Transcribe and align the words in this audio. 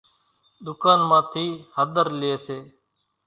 ڌُڪان 0.65 0.99
مان 1.09 1.21
ٿي 1.31 1.45
ھۮر 1.77 2.07
لئي 2.19 2.35
سي، 2.45 2.57